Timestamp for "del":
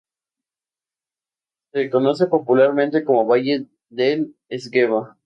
3.91-4.35